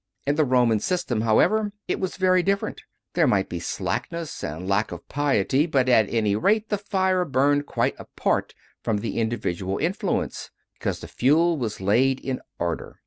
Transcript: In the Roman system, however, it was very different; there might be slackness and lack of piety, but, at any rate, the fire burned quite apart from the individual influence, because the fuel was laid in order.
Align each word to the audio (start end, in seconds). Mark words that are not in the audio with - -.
In 0.25 0.33
the 0.33 0.45
Roman 0.45 0.79
system, 0.79 1.21
however, 1.21 1.73
it 1.87 1.99
was 1.99 2.17
very 2.17 2.41
different; 2.41 2.81
there 3.13 3.27
might 3.27 3.49
be 3.49 3.59
slackness 3.59 4.43
and 4.43 4.67
lack 4.67 4.91
of 4.91 5.07
piety, 5.07 5.67
but, 5.67 5.87
at 5.87 6.09
any 6.09 6.35
rate, 6.35 6.69
the 6.69 6.79
fire 6.79 7.23
burned 7.23 7.67
quite 7.67 7.93
apart 7.99 8.55
from 8.81 8.97
the 8.97 9.19
individual 9.19 9.77
influence, 9.77 10.49
because 10.73 11.01
the 11.01 11.07
fuel 11.07 11.55
was 11.55 11.79
laid 11.81 12.19
in 12.19 12.41
order. 12.57 12.97